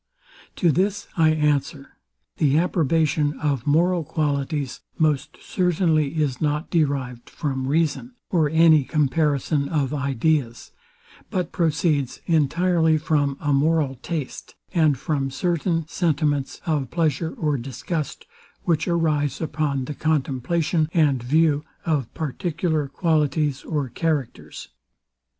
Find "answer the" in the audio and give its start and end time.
1.29-2.57